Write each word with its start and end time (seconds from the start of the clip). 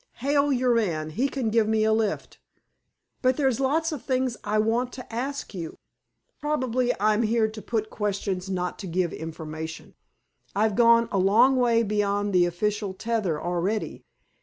"Hail 0.13 0.51
your 0.51 0.73
man. 0.73 1.11
He 1.11 1.29
can 1.29 1.51
give 1.51 1.67
me 1.67 1.83
a 1.83 1.93
lift." 1.93 2.39
"But 3.21 3.37
there's 3.37 3.59
lots 3.59 3.91
of 3.91 4.03
things 4.03 4.35
I 4.43 4.57
want 4.57 4.91
to 4.93 5.13
ask 5.13 5.53
you—" 5.53 5.77
"Probably. 6.39 6.91
I'm 6.99 7.21
here 7.21 7.47
to 7.47 7.61
put 7.61 7.91
questions, 7.91 8.49
not 8.49 8.79
to 8.79 8.87
give 8.87 9.13
information. 9.13 9.93
I've 10.55 10.73
gone 10.75 11.07
a 11.11 11.19
long 11.19 11.55
way 11.55 11.83
beyond 11.83 12.33
the 12.33 12.47
official 12.47 12.95
tether 12.95 13.39
already. 13.39 14.03